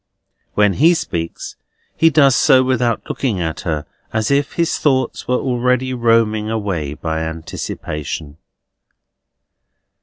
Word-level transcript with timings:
When 0.55 0.73
he 0.73 0.95
speaks, 0.95 1.57
he 1.95 2.09
does 2.09 2.35
so 2.35 2.63
without 2.63 3.07
looking 3.07 3.39
at 3.39 3.59
her, 3.59 3.85
and 4.11 4.17
as 4.17 4.31
if 4.31 4.53
his 4.53 4.79
thoughts 4.79 5.27
were 5.27 5.37
already 5.37 5.93
roaming 5.93 6.49
away 6.49 6.95
by 6.95 7.19
anticipation. 7.19 8.37